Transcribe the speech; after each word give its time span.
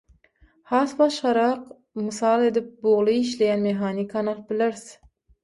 Has 0.69 0.95
başgarak 1.01 1.67
mysal 2.07 2.47
edip 2.47 2.71
bugly 2.87 3.19
işleýän 3.27 3.63
mehanikany 3.69 4.35
alyp 4.35 4.51
bileris. 4.55 4.91